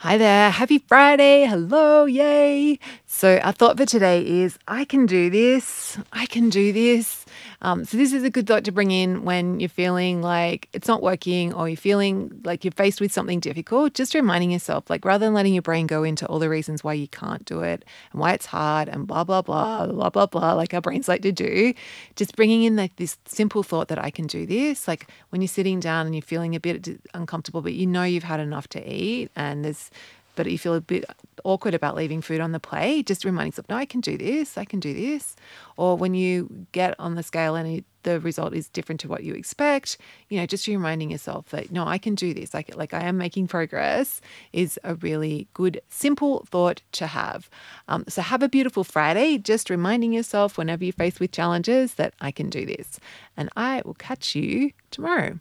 [0.00, 1.46] Hi there, happy Friday.
[1.46, 2.78] Hello, yay.
[3.06, 5.96] So, our thought for today is I can do this.
[6.12, 7.24] I can do this.
[7.62, 10.88] Um, so, this is a good thought to bring in when you're feeling like it's
[10.88, 13.94] not working or you're feeling like you're faced with something difficult.
[13.94, 16.92] Just reminding yourself, like, rather than letting your brain go into all the reasons why
[16.92, 20.52] you can't do it and why it's hard and blah, blah, blah, blah, blah, blah,
[20.52, 21.72] like our brains like to do,
[22.14, 24.86] just bringing in like this simple thought that I can do this.
[24.86, 28.24] Like, when you're sitting down and you're feeling a bit uncomfortable, but you know you've
[28.24, 29.90] had enough to eat and there's
[30.36, 31.04] but you feel a bit
[31.44, 34.56] awkward about leaving food on the plate, just reminding yourself, no, I can do this,
[34.56, 35.34] I can do this.
[35.76, 39.34] Or when you get on the scale and the result is different to what you
[39.34, 43.00] expect, you know, just reminding yourself that, no, I can do this, like, like I
[43.00, 44.20] am making progress
[44.52, 47.50] is a really good, simple thought to have.
[47.88, 52.14] Um, so have a beautiful Friday, just reminding yourself whenever you're faced with challenges that
[52.20, 53.00] I can do this.
[53.36, 55.40] And I will catch you tomorrow.